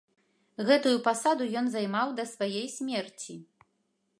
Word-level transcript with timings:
Гэтую 0.69 0.93
пасаду 1.07 1.45
ен 1.61 1.65
займаў 1.75 2.07
да 2.21 2.25
сваей 2.33 2.67
смерці. 2.77 3.35